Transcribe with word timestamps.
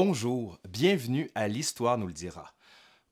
Bonjour, 0.00 0.60
bienvenue 0.68 1.28
à 1.34 1.48
l'Histoire 1.48 1.98
nous 1.98 2.06
le 2.06 2.12
dira. 2.12 2.54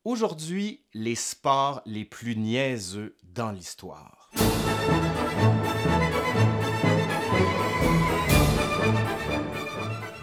Aujourd'hui, 0.05 0.85
les 0.93 1.15
sports 1.15 1.81
les 1.85 2.05
plus 2.05 2.37
niaiseux 2.37 3.17
dans 3.23 3.51
l'histoire. 3.51 4.31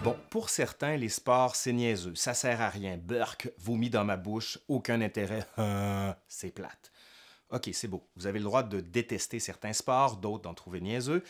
Bon, 0.03 0.15
pour 0.31 0.49
certains, 0.49 0.97
les 0.97 1.09
sports, 1.09 1.55
c'est 1.55 1.71
niaiseux, 1.71 2.15
ça 2.15 2.33
sert 2.33 2.59
à 2.59 2.69
rien. 2.69 2.97
Burk, 2.97 3.51
vomi 3.59 3.91
dans 3.91 4.03
ma 4.03 4.17
bouche, 4.17 4.57
aucun 4.67 5.01
intérêt, 5.01 5.45
c'est 6.27 6.49
plate. 6.49 6.91
Ok, 7.51 7.69
c'est 7.73 7.87
beau. 7.87 8.09
Vous 8.15 8.25
avez 8.25 8.39
le 8.39 8.45
droit 8.45 8.63
de 8.63 8.79
détester 8.79 9.39
certains 9.39 9.73
sports, 9.73 10.17
d'autres 10.17 10.41
d'en 10.41 10.55
trouver 10.55 10.81
niaiseux, 10.81 11.23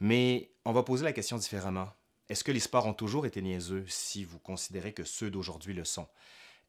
mais 0.00 0.50
on 0.64 0.72
va 0.72 0.82
poser 0.82 1.04
la 1.04 1.12
question 1.12 1.36
différemment. 1.36 1.88
Est-ce 2.28 2.44
que 2.44 2.52
les 2.52 2.60
sports 2.60 2.84
ont 2.84 2.92
toujours 2.92 3.24
été 3.24 3.40
niaiseux 3.40 3.86
si 3.88 4.22
vous 4.22 4.38
considérez 4.38 4.92
que 4.92 5.02
ceux 5.02 5.30
d'aujourd'hui 5.30 5.72
le 5.72 5.84
sont? 5.84 6.06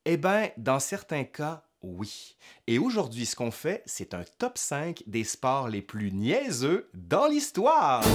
Eh 0.06 0.16
bien, 0.16 0.52
dans 0.56 0.80
certains 0.80 1.26
cas, 1.26 1.66
oui. 1.82 2.38
Et 2.66 2.80
aujourd'hui, 2.80 3.26
ce 3.26 3.36
qu'on 3.36 3.52
fait, 3.52 3.84
c'est 3.86 4.14
un 4.14 4.24
top 4.38 4.58
5 4.58 5.04
des 5.06 5.26
sports 5.26 5.68
les 5.68 5.82
plus 5.82 6.14
niaiseux 6.14 6.90
dans 6.94 7.28
l'histoire. 7.28 8.06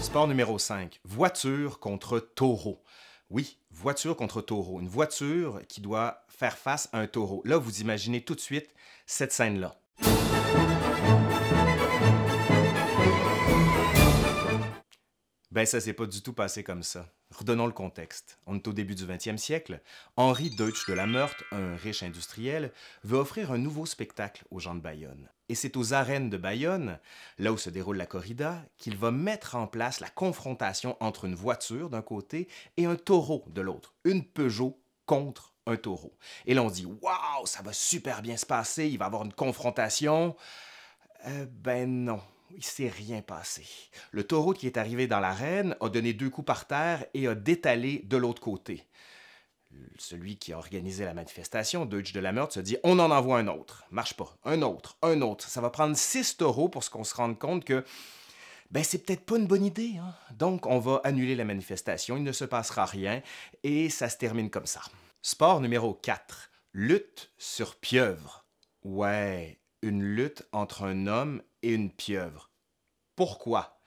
Sport 0.00 0.28
numéro 0.28 0.56
5. 0.60 1.00
Voiture 1.02 1.80
contre 1.80 2.20
taureau. 2.20 2.84
Oui, 3.30 3.58
voiture 3.72 4.16
contre 4.16 4.40
taureau. 4.40 4.80
Une 4.80 4.88
voiture 4.88 5.60
qui 5.68 5.80
doit 5.80 6.24
faire 6.28 6.56
face 6.56 6.88
à 6.92 7.00
un 7.00 7.08
taureau. 7.08 7.42
Là, 7.44 7.58
vous 7.58 7.80
imaginez 7.80 8.24
tout 8.24 8.36
de 8.36 8.40
suite 8.40 8.72
cette 9.08 9.32
scène-là. 9.32 9.74
Ben, 15.50 15.64
ça 15.64 15.80
s'est 15.80 15.94
pas 15.94 16.06
du 16.06 16.22
tout 16.22 16.34
passé 16.34 16.62
comme 16.62 16.82
ça. 16.82 17.10
Redonnons 17.30 17.66
le 17.66 17.72
contexte. 17.72 18.38
On 18.46 18.56
est 18.56 18.68
au 18.68 18.72
début 18.74 18.94
du 18.94 19.06
20e 19.06 19.38
siècle. 19.38 19.80
Henri 20.16 20.50
Deutsch 20.50 20.86
de 20.86 20.92
la 20.92 21.06
Meurthe, 21.06 21.42
un 21.52 21.74
riche 21.76 22.02
industriel, 22.02 22.70
veut 23.02 23.16
offrir 23.16 23.50
un 23.50 23.58
nouveau 23.58 23.86
spectacle 23.86 24.44
aux 24.50 24.60
gens 24.60 24.74
de 24.74 24.80
Bayonne. 24.80 25.30
Et 25.48 25.54
c'est 25.54 25.78
aux 25.78 25.94
arènes 25.94 26.28
de 26.28 26.36
Bayonne, 26.36 26.98
là 27.38 27.52
où 27.52 27.56
se 27.56 27.70
déroule 27.70 27.96
la 27.96 28.06
corrida, 28.06 28.62
qu'il 28.76 28.96
va 28.98 29.10
mettre 29.10 29.56
en 29.56 29.66
place 29.66 30.00
la 30.00 30.10
confrontation 30.10 30.98
entre 31.00 31.24
une 31.24 31.34
voiture 31.34 31.88
d'un 31.88 32.02
côté 32.02 32.46
et 32.76 32.84
un 32.84 32.96
taureau 32.96 33.46
de 33.48 33.62
l'autre. 33.62 33.94
Une 34.04 34.22
Peugeot 34.22 34.78
contre 35.06 35.54
un 35.68 35.76
taureau. 35.76 36.12
Et 36.46 36.54
là, 36.54 36.68
dit 36.70 36.86
Waouh, 36.86 37.46
ça 37.46 37.62
va 37.62 37.72
super 37.72 38.22
bien 38.22 38.36
se 38.36 38.46
passer, 38.46 38.88
il 38.88 38.98
va 38.98 39.06
avoir 39.06 39.24
une 39.24 39.32
confrontation. 39.32 40.36
Euh, 41.26 41.46
ben 41.50 42.04
non, 42.04 42.20
il 42.56 42.64
s'est 42.64 42.88
rien 42.88 43.22
passé. 43.22 43.66
Le 44.10 44.24
taureau 44.24 44.52
qui 44.52 44.66
est 44.66 44.76
arrivé 44.76 45.06
dans 45.06 45.20
l'arène 45.20 45.76
a 45.80 45.88
donné 45.88 46.12
deux 46.12 46.30
coups 46.30 46.46
par 46.46 46.66
terre 46.66 47.04
et 47.14 47.26
a 47.26 47.34
détalé 47.34 48.02
de 48.04 48.16
l'autre 48.16 48.40
côté. 48.40 48.86
Celui 49.98 50.36
qui 50.36 50.52
a 50.52 50.58
organisé 50.58 51.04
la 51.04 51.12
manifestation, 51.12 51.84
Deutsch 51.84 52.12
de 52.12 52.20
la 52.20 52.32
Meurthe, 52.32 52.52
se 52.52 52.60
dit 52.60 52.78
on 52.84 52.98
en 52.98 53.10
envoie 53.10 53.38
un 53.38 53.48
autre. 53.48 53.84
Marche 53.90 54.14
pas. 54.14 54.36
Un 54.44 54.62
autre, 54.62 54.96
un 55.02 55.20
autre. 55.20 55.48
Ça 55.48 55.60
va 55.60 55.70
prendre 55.70 55.96
six 55.96 56.36
taureaux 56.36 56.68
pour 56.68 56.88
qu'on 56.88 57.04
se 57.04 57.14
rende 57.14 57.38
compte 57.38 57.64
que 57.64 57.84
ben 58.70 58.84
c'est 58.84 58.98
peut-être 58.98 59.24
pas 59.24 59.36
une 59.36 59.46
bonne 59.46 59.64
idée. 59.64 59.96
Hein. 59.98 60.14
Donc 60.32 60.66
on 60.66 60.78
va 60.78 61.00
annuler 61.04 61.34
la 61.34 61.44
manifestation, 61.44 62.16
il 62.16 62.22
ne 62.22 62.32
se 62.32 62.44
passera 62.44 62.86
rien 62.86 63.22
et 63.62 63.90
ça 63.90 64.08
se 64.08 64.16
termine 64.16 64.50
comme 64.50 64.66
ça. 64.66 64.82
Sport 65.22 65.60
numéro 65.60 65.94
4. 65.94 66.48
Lutte 66.74 67.32
sur 67.38 67.74
pieuvre. 67.74 68.46
Ouais, 68.84 69.60
une 69.82 70.00
lutte 70.00 70.46
entre 70.52 70.84
un 70.84 71.08
homme 71.08 71.42
et 71.62 71.74
une 71.74 71.90
pieuvre. 71.90 72.52
Pourquoi? 73.16 73.80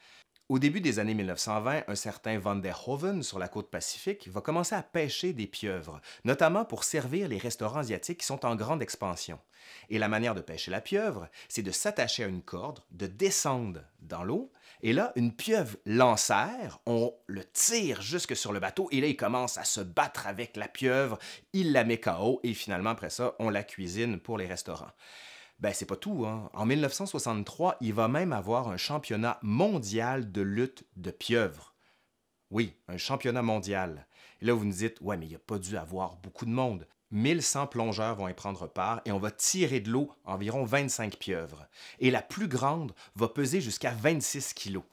Au 0.50 0.60
début 0.60 0.82
des 0.82 1.00
années 1.00 1.14
1920, 1.14 1.86
un 1.88 1.96
certain 1.96 2.38
Van 2.38 2.58
der 2.58 2.90
Hoven, 2.90 3.24
sur 3.24 3.40
la 3.40 3.48
côte 3.48 3.72
pacifique, 3.72 4.28
va 4.28 4.42
commencer 4.42 4.76
à 4.76 4.84
pêcher 4.84 5.32
des 5.32 5.48
pieuvres, 5.48 6.02
notamment 6.26 6.66
pour 6.66 6.84
servir 6.84 7.30
les 7.30 7.38
restaurants 7.38 7.80
asiatiques 7.80 8.20
qui 8.20 8.26
sont 8.26 8.46
en 8.46 8.58
grande 8.58 8.82
expansion. 8.82 9.40
Et 9.88 10.00
la 10.00 10.10
manière 10.10 10.36
de 10.36 10.42
pêcher 10.42 10.70
la 10.70 10.82
pieuvre, 10.82 11.30
c'est 11.48 11.64
de 11.64 11.72
s'attacher 11.72 12.26
à 12.26 12.28
une 12.28 12.44
corde, 12.44 12.84
de 12.92 13.08
descendre 13.08 13.86
dans 14.02 14.26
l'eau, 14.26 14.52
et 14.84 14.94
là, 14.94 15.12
une 15.16 15.34
pieuvre 15.34 15.78
lancère, 15.86 16.80
on 16.86 17.14
le 17.28 17.44
tire 17.44 18.02
jusque 18.02 18.36
sur 18.36 18.52
le 18.52 18.60
bateau, 18.60 18.88
et 18.92 19.02
là, 19.02 19.08
il 19.08 19.16
commence 19.16 19.58
à 19.58 19.64
se 19.64 19.82
battre 19.82 20.28
avec 20.28 20.58
la 20.58 20.68
pieuvre, 20.68 21.20
il 21.54 21.72
la 21.72 21.84
met 21.84 22.00
KO, 22.00 22.40
et 22.44 22.54
finalement, 22.54 22.92
après 22.92 23.10
ça, 23.10 23.36
on 23.40 23.50
la 23.50 23.64
cuisine 23.64 24.20
pour 24.20 24.38
les 24.38 24.48
restaurants. 24.48 24.92
Ben, 25.60 25.74
c'est 25.74 25.86
pas 25.86 25.96
tout. 25.96 26.26
Hein. 26.26 26.50
En 26.54 26.66
1963, 26.66 27.78
il 27.82 27.94
va 27.94 28.08
même 28.08 28.34
avoir 28.34 28.70
un 28.70 28.78
championnat 28.78 29.38
mondial 29.44 30.32
de 30.32 30.42
lutte 30.42 30.86
de 30.98 31.12
pieuvre. 31.12 31.71
Oui, 32.52 32.76
un 32.88 32.98
championnat 32.98 33.42
mondial. 33.42 34.06
Et 34.42 34.46
là, 34.46 34.54
vous 34.54 34.66
nous 34.66 34.74
dites, 34.74 35.00
ouais, 35.02 35.18
mais 35.18 35.26
il 35.26 35.30
n'y 35.30 35.36
a 35.36 35.40
pas 35.40 35.58
dû 35.58 35.78
avoir 35.78 36.18
beaucoup 36.18 36.46
de 36.46 36.52
monde. 36.52 36.86
1100 37.12 37.68
plongeurs 37.68 38.16
vont 38.16 38.28
y 38.28 38.34
prendre 38.34 38.68
part 38.68 39.02
et 39.06 39.12
on 39.12 39.20
va 39.20 39.32
tirer 39.32 39.80
de 39.80 39.90
l'eau 39.90 40.12
environ 40.26 40.64
25 40.64 41.18
pieuvres. 41.18 41.68
Et 42.00 42.12
la 42.12 42.22
plus 42.22 42.48
grande 42.48 42.94
va 43.16 43.28
peser 43.28 43.62
jusqu'à 43.62 43.92
26 43.92 44.54
kilos. 44.54 44.84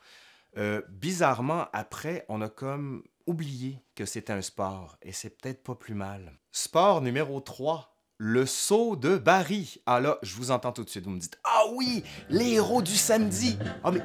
Euh, 0.56 0.82
bizarrement, 0.88 1.66
après, 1.72 2.24
on 2.28 2.40
a 2.40 2.48
comme 2.48 3.04
oublié 3.26 3.80
que 3.94 4.04
c'était 4.06 4.32
un 4.32 4.42
sport 4.42 4.96
et 5.02 5.12
c'est 5.12 5.30
peut-être 5.30 5.62
pas 5.62 5.74
plus 5.74 5.94
mal. 5.94 6.32
Sport 6.50 7.02
numéro 7.02 7.40
3, 7.40 7.94
le 8.16 8.46
saut 8.46 8.96
de 8.96 9.16
Barry. 9.16 9.80
Ah 9.86 10.00
là, 10.00 10.18
je 10.22 10.34
vous 10.34 10.50
entends 10.50 10.72
tout 10.72 10.84
de 10.84 10.90
suite. 10.90 11.04
Vous 11.04 11.10
me 11.10 11.20
dites 11.20 11.38
Ah 11.44 11.64
oui, 11.72 12.02
les 12.28 12.54
héros 12.54 12.82
du 12.82 12.96
samedi. 12.96 13.56
Ah 13.84 13.92
mais. 13.92 14.02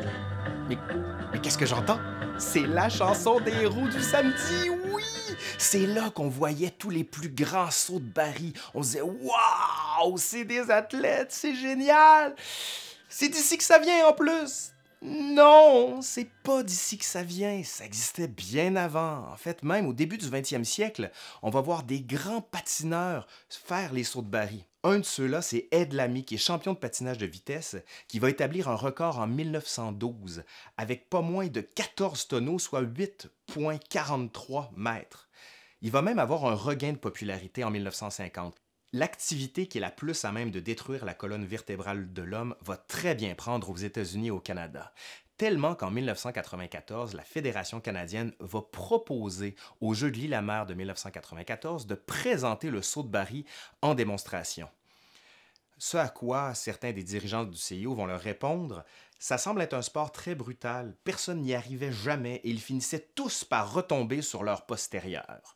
Mais, 0.70 0.78
mais 1.32 1.42
qu'est-ce 1.42 1.58
que 1.58 1.66
j'entends? 1.66 2.00
C'est 2.38 2.66
la 2.66 2.90
chanson 2.90 3.40
des 3.40 3.52
héros 3.52 3.88
du 3.88 4.02
samedi, 4.02 4.70
oui 4.92 5.04
C'est 5.58 5.86
là 5.86 6.10
qu'on 6.10 6.30
voyait 6.30 6.72
tous 6.72 6.90
les 6.90 7.04
plus 7.04 7.30
grands 7.30 7.72
sauts 7.72 8.00
de 8.00 8.10
Barry. 8.10 8.54
On 8.74 8.82
disait 8.82 9.02
Waouh, 9.02 10.18
c'est 10.18 10.44
des 10.44 10.70
athlètes, 10.72 11.32
c'est 11.32 11.56
génial 11.56 12.36
C'est 13.08 13.30
d'ici 13.30 13.58
que 13.58 13.64
ça 13.64 13.80
vient 13.80 14.08
en 14.08 14.14
plus 14.14 14.72
non, 15.06 16.02
c'est 16.02 16.30
pas 16.44 16.64
d'ici 16.64 16.98
que 16.98 17.04
ça 17.04 17.24
vient, 17.24 17.62
ça 17.66 17.84
existait 17.84 18.30
bien 18.30 18.78
avant. 18.78 19.28
En 19.34 19.36
fait, 19.36 19.62
même 19.62 19.86
au 19.86 19.92
début 19.92 20.18
du 20.18 20.28
20e 20.28 20.64
siècle, 20.64 21.12
on 21.42 21.50
va 21.50 21.60
voir 21.60 21.84
des 21.84 22.00
grands 22.00 22.40
patineurs 22.40 23.28
faire 23.50 23.92
les 23.92 24.06
sauts 24.06 24.22
de 24.22 24.30
baril. 24.30 24.64
Un 24.86 25.00
de 25.00 25.06
ceux-là, 25.06 25.42
c'est 25.42 25.70
Ed 25.72 25.94
Lamy, 25.94 26.26
qui 26.26 26.36
est 26.36 26.38
champion 26.38 26.74
de 26.74 26.78
patinage 26.78 27.18
de 27.18 27.26
vitesse, 27.26 27.78
qui 28.10 28.20
va 28.20 28.30
établir 28.30 28.68
un 28.68 28.76
record 28.76 29.20
en 29.20 29.28
1912 29.28 30.44
avec 30.76 31.10
pas 31.10 31.22
moins 31.22 31.48
de 31.48 31.62
14 31.62 32.28
tonneaux, 32.28 32.60
soit 32.60 32.84
8,43 32.84 34.72
mètres. 34.76 35.30
Il 35.82 35.92
va 35.92 36.02
même 36.02 36.20
avoir 36.20 36.46
un 36.46 36.56
regain 36.56 36.92
de 36.92 36.98
popularité 36.98 37.64
en 37.64 37.72
1950 37.72 38.64
l'activité 38.94 39.66
qui 39.68 39.80
est 39.80 39.82
la 39.82 39.92
plus 39.92 40.24
à 40.24 40.32
même 40.32 40.52
de 40.52 40.60
détruire 40.60 41.04
la 41.04 41.16
colonne 41.16 41.46
vertébrale 41.46 42.14
de 42.14 42.22
l'homme 42.22 42.56
va 42.62 42.78
très 42.78 43.16
bien 43.16 43.34
prendre 43.34 43.70
aux 43.70 43.76
États-Unis 43.76 44.28
et 44.28 44.32
au 44.32 44.40
Canada. 44.40 44.94
Tellement 45.38 45.76
qu'en 45.76 45.90
1994, 45.90 47.16
la 47.16 47.24
Fédération 47.24 47.82
canadienne 47.82 48.34
va 48.40 48.62
proposer 48.62 49.56
aux 49.82 49.94
Jeux 49.94 50.12
de 50.12 50.18
l'île-la-mer 50.18 50.66
de 50.66 50.74
1994 50.74 51.88
de 51.88 51.96
présenter 51.96 52.70
le 52.70 52.82
saut 52.82 53.04
de 53.04 53.10
baril 53.10 53.44
en 53.82 53.96
démonstration. 53.96 54.70
Ce 55.80 55.98
à 55.98 56.08
quoi 56.08 56.54
certains 56.54 56.94
des 56.94 57.04
dirigeants 57.04 57.46
du 57.46 57.58
CIO 57.58 57.96
vont 57.96 58.06
leur 58.06 58.22
répondre 58.22 58.86
ça 59.24 59.38
semble 59.38 59.62
être 59.62 59.74
un 59.74 59.82
sport 59.82 60.12
très 60.12 60.36
brutal, 60.36 60.98
personne 61.06 61.44
n'y 61.44 61.56
arrivait 61.56 61.94
jamais 61.94 62.42
et 62.44 62.50
ils 62.50 62.60
finissaient 62.60 63.08
tous 63.16 63.46
par 63.46 63.72
retomber 63.72 64.22
sur 64.22 64.44
leur 64.44 64.66
postérieur. 64.66 65.56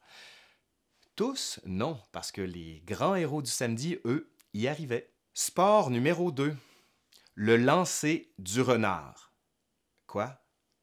Tous, 1.17 1.59
non, 1.65 1.99
parce 2.13 2.31
que 2.31 2.39
les 2.39 2.81
grands 2.85 3.15
héros 3.15 3.41
du 3.41 3.51
samedi, 3.51 3.99
eux, 4.05 4.31
y 4.53 4.69
arrivaient. 4.69 5.11
Sport 5.33 5.89
numéro 5.89 6.31
2. 6.31 6.55
Le 7.35 7.57
lancer 7.57 8.31
du 8.39 8.61
renard. 8.61 9.26
Quoi? 10.07 10.41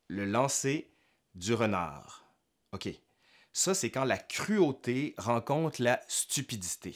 Le 0.09 0.27
lancer 0.27 0.95
du 1.35 1.55
renard. 1.55 2.27
OK. 2.73 2.89
Ça, 3.53 3.75
c'est 3.75 3.91
quand 3.91 4.05
la 4.05 4.19
cruauté 4.19 5.15
rencontre 5.17 5.83
la 5.83 6.01
stupidité. 6.09 6.95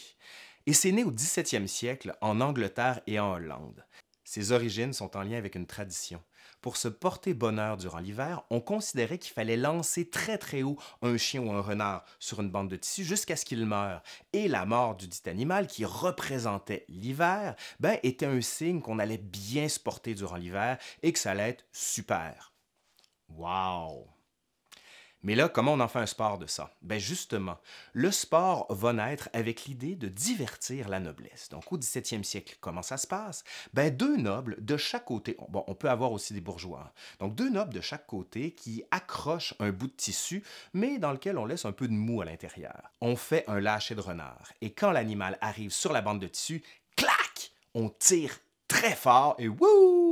Et 0.67 0.75
c'est 0.75 0.93
né 0.93 1.05
au 1.05 1.11
17e 1.11 1.67
siècle 1.67 2.17
en 2.21 2.41
Angleterre 2.41 3.01
et 3.07 3.19
en 3.19 3.33
Hollande. 3.33 3.85
Ses 4.25 4.53
origines 4.53 4.93
sont 4.93 5.17
en 5.17 5.23
lien 5.23 5.39
avec 5.39 5.55
une 5.55 5.67
tradition. 5.67 6.23
Pour 6.60 6.76
se 6.76 6.88
porter 6.88 7.34
bonheur 7.34 7.76
durant 7.76 7.99
l'hiver, 7.99 8.43
on 8.50 8.60
considérait 8.60 9.19
qu'il 9.19 9.32
fallait 9.32 9.56
lancer 9.56 10.10
très 10.10 10.38
très 10.38 10.62
haut 10.62 10.76
un 11.02 11.16
chien 11.16 11.40
ou 11.40 11.52
un 11.52 11.60
renard 11.60 12.05
sur 12.19 12.40
une 12.40 12.50
bande 12.50 12.69
de 12.69 12.76
tissu 12.76 13.05
jusqu'à 13.05 13.37
ce 13.37 13.44
qu'il 13.44 13.64
meure. 13.64 14.02
Et 14.32 14.49
la 14.49 14.66
mort 14.66 14.96
du 14.96 15.06
dit 15.06 15.22
animal, 15.26 15.69
qui 15.69 15.84
représentait 15.84 16.84
l'hiver, 16.88 17.55
ben, 17.78 17.99
était 18.02 18.26
un 18.26 18.40
signe 18.40 18.81
qu'on 18.81 18.99
allait 18.99 19.19
bien 19.19 19.69
se 19.69 19.78
porter 19.78 20.14
durant 20.14 20.37
l'hiver 20.37 20.78
et 21.02 21.12
que 21.12 21.19
ça 21.19 21.31
allait 21.31 21.50
être 21.50 21.64
super. 21.72 22.52
Wow! 23.28 24.18
Mais 25.23 25.35
là, 25.35 25.49
comment 25.49 25.73
on 25.73 25.81
en 25.81 25.88
fait 25.88 25.99
un 25.99 26.06
sport 26.06 26.38
de 26.38 26.47
ça? 26.47 26.73
Ben 26.82 26.99
justement, 26.99 27.59
le 27.93 28.11
sport 28.11 28.67
va 28.70 28.93
naître 28.93 29.29
avec 29.32 29.65
l'idée 29.65 29.97
de 29.97 30.09
divertir 30.09 30.88
la 30.88 31.00
noblesse. 31.00 31.49
Donc 31.49 31.73
au 31.73 31.79
17e 31.79 32.23
siècle, 32.23 32.56
comment 32.61 32.82
ça 32.82 32.97
se 32.97 33.06
passe? 33.06 33.43
Ben 33.75 33.94
deux 33.94 34.17
nobles 34.17 34.56
de 34.61 34.76
chaque 34.76 35.06
côté, 35.06 35.37
bon, 35.49 35.65
on 35.67 35.75
peut 35.75 35.91
avoir 35.91 36.12
aussi 36.12 36.35
des 36.35 36.41
bourgeois, 36.41 36.85
hein. 36.87 36.93
donc 37.19 37.35
deux 37.35 37.50
nobles 37.50 37.75
de 37.75 37.81
chaque 37.81 38.06
côté 38.06 38.53
qui 38.53 38.85
accrochent 38.91 39.55
un 39.59 39.70
bout 39.70 39.88
de 39.88 39.93
tissu, 39.93 40.43
mais 40.73 40.99
dans 40.99 41.12
lequel 41.12 41.37
on 41.38 41.47
laisse 41.47 41.65
un 41.65 41.73
peu 41.73 41.88
de 41.88 41.93
mou 41.93 42.20
à 42.20 42.25
l'intérieur. 42.25 42.91
On 43.00 43.17
fait 43.17 43.44
un 43.49 43.61
lâcher 43.61 43.94
de 43.94 44.00
renard, 44.00 44.53
et 44.61 44.73
quand 44.73 44.93
l'animal 44.93 45.37
arrive 45.41 45.73
sur 45.73 45.93
la 45.93 46.00
bande 46.00 46.20
de 46.20 46.29
tissu, 46.29 46.62
clac! 46.97 47.53
On 47.75 47.88
tire 47.88 48.38
très 48.69 48.94
fort 48.94 49.35
et 49.38 49.49
wouh! 49.49 50.07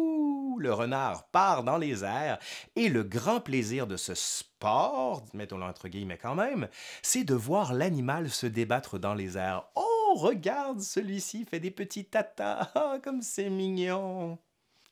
Le 0.59 0.73
renard 0.73 1.29
part 1.29 1.65
dans 1.65 1.77
les 1.77 2.05
airs 2.05 2.39
et 2.77 2.89
le 2.89 3.03
grand 3.03 3.41
plaisir 3.41 3.87
de 3.87 3.97
ce 3.97 4.15
sport, 4.15 5.25
mettons-le 5.35 5.65
entre 5.65 5.89
guillemets 5.89 6.19
quand 6.19 6.35
même, 6.35 6.69
c'est 7.03 7.25
de 7.25 7.35
voir 7.35 7.75
l'animal 7.75 8.31
se 8.31 8.47
débattre 8.47 8.99
dans 8.99 9.15
les 9.15 9.37
airs. 9.37 9.65
Oh, 9.75 10.15
regarde, 10.17 10.81
celui-ci 10.81 11.45
fait 11.45 11.61
des 11.61 11.71
petits 11.71 12.07
tatas, 12.07 12.71
ah, 12.75 12.99
comme 13.03 13.23
c'est 13.23 13.51
mignon! 13.51 14.39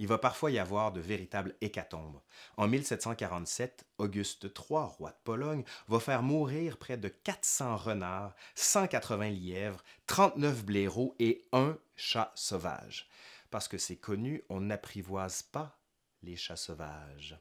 Il 0.01 0.09
va 0.09 0.19
parfois 0.19 0.51
y 0.51 0.59
avoir 0.59 0.93
de 0.93 1.01
véritables 1.01 1.55
hécatombes. 1.61 2.21
En 2.57 2.67
1747, 2.67 3.87
Auguste 3.99 4.45
III, 4.45 4.87
roi 4.99 5.11
de 5.11 5.17
Pologne, 5.23 5.65
va 5.87 6.01
faire 6.01 6.23
mourir 6.23 6.79
près 6.79 6.97
de 6.97 7.09
400 7.09 7.77
renards, 7.77 8.35
180 8.57 9.31
lièvres, 9.31 9.85
39 10.09 10.65
blaireaux 10.65 11.15
et 11.21 11.45
un 11.53 11.79
chat 11.97 12.33
sauvage 12.35 13.09
parce 13.55 13.69
que 13.69 13.79
c'est 13.79 13.95
connu, 13.95 14.43
on 14.49 14.63
n'apprivoise 14.63 15.45
pas 15.45 15.81
les 16.23 16.35
chats 16.35 16.57
sauvages. 16.57 17.39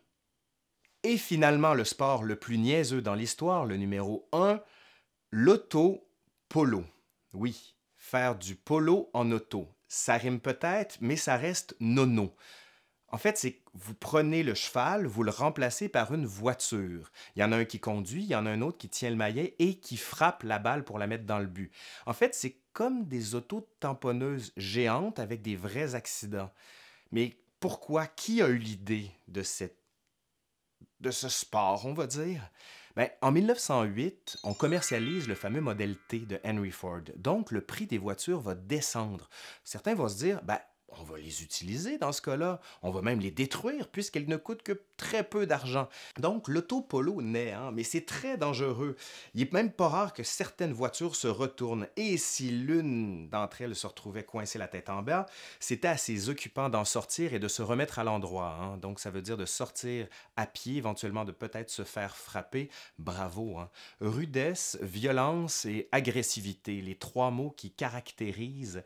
Et 1.01 1.17
finalement, 1.17 1.73
le 1.73 1.83
sport 1.83 2.21
le 2.21 2.35
plus 2.35 2.59
niaiseux 2.59 3.01
dans 3.01 3.15
l'histoire, 3.15 3.65
le 3.65 3.77
numéro 3.77 4.29
1, 4.31 4.61
l'auto-polo. 5.31 6.85
Oui, 7.33 7.75
faire 7.95 8.35
du 8.35 8.55
polo 8.55 9.09
en 9.13 9.31
auto. 9.31 9.67
Ça 9.87 10.17
rime 10.17 10.39
peut-être, 10.39 10.97
mais 11.01 11.15
ça 11.15 11.35
reste 11.35 11.75
nono. 11.79 12.35
En 13.13 13.19
fait, 13.19 13.37
c'est 13.37 13.51
que 13.51 13.61
vous 13.75 13.93
prenez 13.93 14.41
le 14.41 14.55
cheval, 14.55 15.05
vous 15.05 15.21
le 15.21 15.29
remplacez 15.29 15.87
par 15.87 16.15
une 16.15 16.25
voiture. 16.25 17.11
Il 17.35 17.41
y 17.41 17.43
en 17.43 17.51
a 17.51 17.57
un 17.57 17.63
qui 17.63 17.79
conduit, 17.79 18.23
il 18.23 18.29
y 18.29 18.35
en 18.35 18.47
a 18.47 18.49
un 18.49 18.61
autre 18.61 18.79
qui 18.79 18.89
tient 18.89 19.11
le 19.11 19.15
maillet 19.15 19.55
et 19.59 19.75
qui 19.75 19.97
frappe 19.97 20.41
la 20.41 20.57
balle 20.57 20.83
pour 20.83 20.97
la 20.97 21.05
mettre 21.05 21.25
dans 21.25 21.37
le 21.37 21.45
but. 21.45 21.71
En 22.07 22.13
fait, 22.13 22.33
c'est 22.33 22.57
comme 22.73 23.05
des 23.05 23.35
autos 23.35 23.69
tamponneuses 23.79 24.51
géantes 24.57 25.19
avec 25.19 25.43
des 25.43 25.55
vrais 25.55 25.93
accidents. 25.93 26.49
Mais 27.11 27.37
pourquoi? 27.59 28.07
Qui 28.07 28.41
a 28.41 28.47
eu 28.47 28.57
l'idée 28.57 29.11
de, 29.27 29.43
cette... 29.43 29.77
de 30.99 31.11
ce 31.11 31.29
sport, 31.29 31.85
on 31.85 31.93
va 31.93 32.07
dire? 32.07 32.49
Ben, 32.95 33.09
en 33.21 33.31
1908, 33.31 34.39
on 34.41 34.55
commercialise 34.55 35.27
le 35.27 35.35
fameux 35.35 35.61
modèle 35.61 35.97
T 36.07 36.17
de 36.21 36.39
Henry 36.43 36.71
Ford. 36.71 37.03
Donc, 37.17 37.51
le 37.51 37.61
prix 37.61 37.85
des 37.85 37.99
voitures 37.99 38.39
va 38.39 38.55
descendre. 38.55 39.29
Certains 39.63 39.93
vont 39.93 40.09
se 40.09 40.17
dire, 40.17 40.41
ben, 40.41 40.59
on 40.99 41.03
va 41.03 41.17
les 41.17 41.43
utiliser 41.43 41.97
dans 41.97 42.11
ce 42.11 42.21
cas-là. 42.21 42.59
On 42.81 42.91
va 42.91 43.01
même 43.01 43.19
les 43.19 43.31
détruire 43.31 43.87
puisqu'elles 43.87 44.27
ne 44.27 44.37
coûtent 44.37 44.63
que 44.63 44.81
très 44.97 45.23
peu 45.23 45.45
d'argent. 45.45 45.89
Donc 46.19 46.47
l'auto-polo 46.47 47.21
naît, 47.21 47.51
hein, 47.51 47.71
mais 47.73 47.83
c'est 47.83 48.05
très 48.05 48.37
dangereux. 48.37 48.95
Il 49.33 49.41
est 49.41 49.53
même 49.53 49.71
pas 49.71 49.89
rare 49.89 50.13
que 50.13 50.23
certaines 50.23 50.73
voitures 50.73 51.15
se 51.15 51.27
retournent. 51.27 51.87
Et 51.97 52.17
si 52.17 52.49
l'une 52.49 53.29
d'entre 53.29 53.61
elles 53.61 53.75
se 53.75 53.87
retrouvait 53.87 54.23
coincée 54.23 54.59
la 54.59 54.67
tête 54.67 54.89
en 54.89 55.01
bas, 55.01 55.25
c'était 55.59 55.87
à 55.87 55.97
ses 55.97 56.29
occupants 56.29 56.69
d'en 56.69 56.85
sortir 56.85 57.33
et 57.33 57.39
de 57.39 57.47
se 57.47 57.61
remettre 57.61 57.99
à 57.99 58.03
l'endroit. 58.03 58.57
Hein. 58.59 58.77
Donc 58.77 58.99
ça 58.99 59.09
veut 59.09 59.21
dire 59.21 59.37
de 59.37 59.45
sortir 59.45 60.07
à 60.35 60.45
pied, 60.45 60.77
éventuellement 60.77 61.25
de 61.25 61.31
peut-être 61.31 61.69
se 61.69 61.83
faire 61.83 62.15
frapper. 62.15 62.69
Bravo. 62.99 63.57
Hein. 63.57 63.69
Rudesse, 63.99 64.77
violence 64.81 65.65
et 65.65 65.89
agressivité, 65.91 66.81
les 66.81 66.95
trois 66.95 67.31
mots 67.31 67.51
qui 67.51 67.71
caractérisent 67.71 68.83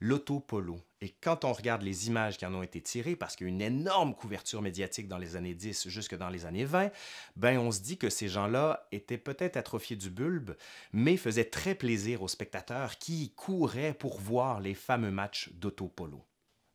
l'autopolo. 0.00 0.80
Et 1.00 1.10
quand 1.10 1.44
on 1.44 1.52
regarde 1.52 1.82
les 1.82 2.06
images 2.08 2.38
qui 2.38 2.46
en 2.46 2.54
ont 2.54 2.62
été 2.62 2.80
tirées, 2.80 3.16
parce 3.16 3.36
qu'il 3.36 3.46
y 3.46 3.50
a 3.50 3.52
une 3.52 3.60
énorme 3.60 4.14
couverture 4.14 4.62
médiatique 4.62 5.08
dans 5.08 5.18
les 5.18 5.36
années 5.36 5.54
10 5.54 5.88
jusque 5.88 6.16
dans 6.16 6.30
les 6.30 6.46
années 6.46 6.64
20, 6.64 6.90
ben 7.36 7.58
on 7.58 7.70
se 7.70 7.80
dit 7.80 7.98
que 7.98 8.08
ces 8.08 8.28
gens-là 8.28 8.86
étaient 8.92 9.18
peut-être 9.18 9.56
atrophiés 9.56 9.96
du 9.96 10.10
bulbe, 10.10 10.56
mais 10.92 11.16
faisaient 11.16 11.44
très 11.44 11.74
plaisir 11.74 12.22
aux 12.22 12.28
spectateurs 12.28 12.98
qui 12.98 13.32
couraient 13.34 13.94
pour 13.94 14.18
voir 14.18 14.60
les 14.60 14.74
fameux 14.74 15.10
matchs 15.10 15.50
d'autopolo. 15.54 16.24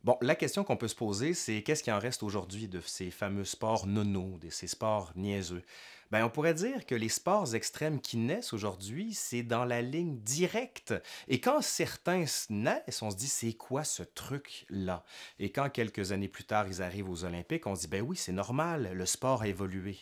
Bon, 0.04 0.18
la 0.20 0.34
question 0.34 0.64
qu'on 0.64 0.76
peut 0.76 0.88
se 0.88 0.96
poser, 0.96 1.32
c'est 1.32 1.62
qu'est-ce 1.62 1.84
qui 1.84 1.92
en 1.92 2.00
reste 2.00 2.24
aujourd'hui 2.24 2.66
de 2.66 2.80
ces 2.80 3.12
fameux 3.12 3.44
sports 3.44 3.86
nono, 3.86 4.36
de 4.38 4.50
ces 4.50 4.66
sports 4.66 5.12
niaiseux? 5.14 5.62
Ben, 6.12 6.26
on 6.26 6.28
pourrait 6.28 6.52
dire 6.52 6.84
que 6.84 6.94
les 6.94 7.08
sports 7.08 7.54
extrêmes 7.54 7.98
qui 7.98 8.18
naissent 8.18 8.52
aujourd'hui, 8.52 9.14
c'est 9.14 9.42
dans 9.42 9.64
la 9.64 9.80
ligne 9.80 10.18
directe. 10.18 10.92
Et 11.26 11.40
quand 11.40 11.62
certains 11.62 12.26
naissent, 12.50 13.00
on 13.00 13.10
se 13.10 13.16
dit, 13.16 13.28
c'est 13.28 13.54
quoi 13.54 13.82
ce 13.82 14.02
truc-là? 14.02 15.04
Et 15.38 15.50
quand 15.50 15.70
quelques 15.70 16.12
années 16.12 16.28
plus 16.28 16.44
tard, 16.44 16.68
ils 16.68 16.82
arrivent 16.82 17.08
aux 17.08 17.24
Olympiques, 17.24 17.66
on 17.66 17.74
se 17.74 17.80
dit, 17.80 17.86
ben 17.86 18.02
oui, 18.02 18.18
c'est 18.18 18.32
normal, 18.32 18.92
le 18.92 19.06
sport 19.06 19.40
a 19.40 19.48
évolué. 19.48 19.96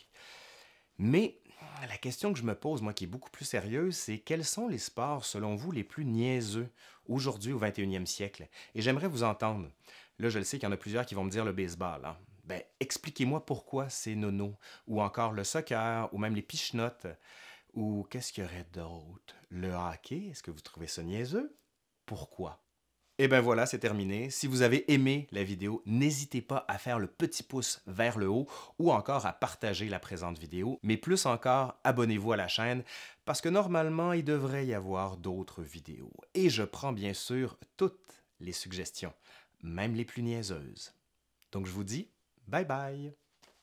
Mais 0.97 1.39
la 1.87 1.95
question 1.95 2.33
que 2.33 2.39
je 2.39 2.43
me 2.43 2.55
pose, 2.55 2.81
moi, 2.81 2.91
qui 2.91 3.05
est 3.05 3.07
beaucoup 3.07 3.31
plus 3.31 3.45
sérieuse, 3.45 3.95
c'est 3.95 4.17
quels 4.17 4.43
sont 4.43 4.67
les 4.67 4.79
sports, 4.79 5.23
selon 5.23 5.55
vous, 5.55 5.71
les 5.71 5.85
plus 5.85 6.03
niaiseux 6.03 6.69
aujourd'hui 7.07 7.53
au 7.53 7.59
21e 7.61 8.05
siècle? 8.05 8.49
Et 8.75 8.81
j'aimerais 8.81 9.07
vous 9.07 9.23
entendre. 9.23 9.71
Là, 10.19 10.27
je 10.27 10.39
le 10.39 10.43
sais 10.43 10.59
qu'il 10.59 10.67
y 10.67 10.69
en 10.69 10.73
a 10.73 10.77
plusieurs 10.77 11.05
qui 11.05 11.15
vont 11.15 11.23
me 11.23 11.31
dire 11.31 11.45
le 11.45 11.53
baseball. 11.53 12.03
Hein. 12.03 12.17
Ben, 12.43 12.61
expliquez-moi 12.79 13.45
pourquoi 13.45 13.89
c'est 13.89 14.15
nono, 14.15 14.57
ou 14.87 15.01
encore 15.01 15.31
le 15.31 15.43
soccer, 15.43 16.13
ou 16.13 16.17
même 16.17 16.35
les 16.35 16.41
pichenottes, 16.41 17.07
ou 17.73 18.05
qu'est-ce 18.09 18.33
qu'il 18.33 18.43
y 18.43 18.47
aurait 18.47 18.67
d'autre? 18.73 19.35
Le 19.49 19.71
hockey, 19.71 20.27
est-ce 20.31 20.43
que 20.43 20.51
vous 20.51 20.59
trouvez 20.59 20.87
ça 20.87 21.03
niaiseux? 21.03 21.55
Pourquoi? 22.05 22.63
Et 23.17 23.27
ben 23.27 23.39
voilà, 23.39 23.67
c'est 23.67 23.77
terminé. 23.77 24.31
Si 24.31 24.47
vous 24.47 24.63
avez 24.63 24.91
aimé 24.91 25.27
la 25.31 25.43
vidéo, 25.43 25.83
n'hésitez 25.85 26.41
pas 26.41 26.65
à 26.67 26.79
faire 26.79 26.97
le 26.97 27.05
petit 27.05 27.43
pouce 27.43 27.83
vers 27.85 28.17
le 28.17 28.27
haut 28.27 28.47
ou 28.79 28.91
encore 28.91 29.27
à 29.27 29.33
partager 29.33 29.87
la 29.89 29.99
présente 29.99 30.39
vidéo. 30.39 30.79
Mais 30.81 30.97
plus 30.97 31.27
encore, 31.27 31.79
abonnez-vous 31.83 32.31
à 32.31 32.37
la 32.37 32.47
chaîne 32.47 32.83
parce 33.23 33.39
que 33.39 33.49
normalement, 33.49 34.13
il 34.13 34.23
devrait 34.23 34.65
y 34.65 34.73
avoir 34.73 35.17
d'autres 35.17 35.61
vidéos. 35.61 36.11
Et 36.33 36.49
je 36.49 36.63
prends 36.63 36.93
bien 36.93 37.13
sûr 37.13 37.59
toutes 37.77 38.23
les 38.39 38.53
suggestions, 38.53 39.13
même 39.61 39.93
les 39.93 40.05
plus 40.05 40.23
niaiseuses. 40.23 40.95
Donc 41.51 41.67
je 41.67 41.71
vous 41.71 41.83
dis 41.83 42.09
bye 42.51 42.63
bye 42.65 43.13